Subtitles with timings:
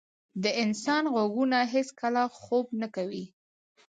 [0.43, 3.25] د انسان غوږونه هیڅکله خوب نه کوي.